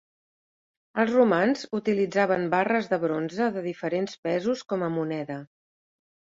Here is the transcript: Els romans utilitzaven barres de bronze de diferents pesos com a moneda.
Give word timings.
Els 1.03 1.11
romans 1.15 1.61
utilitzaven 1.81 2.49
barres 2.55 2.91
de 2.95 3.01
bronze 3.05 3.53
de 3.59 3.65
diferents 3.69 4.19
pesos 4.27 4.67
com 4.75 4.91
a 4.91 4.93
moneda. 4.99 5.41